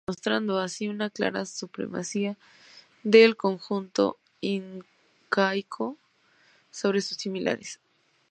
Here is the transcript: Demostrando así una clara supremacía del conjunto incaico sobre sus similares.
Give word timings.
Demostrando 0.07 0.57
así 0.57 0.87
una 0.87 1.11
clara 1.11 1.45
supremacía 1.45 2.35
del 3.03 3.37
conjunto 3.37 4.17
incaico 4.41 5.95
sobre 6.71 7.01
sus 7.01 7.17
similares. 7.17 7.79